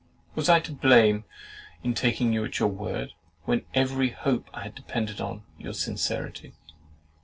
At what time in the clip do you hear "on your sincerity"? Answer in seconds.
5.21-6.55